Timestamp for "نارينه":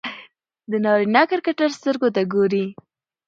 0.85-1.21